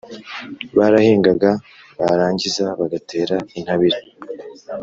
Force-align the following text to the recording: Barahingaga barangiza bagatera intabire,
Barahingaga 0.77 1.51
barangiza 1.99 2.65
bagatera 2.79 3.35
intabire, 3.57 3.99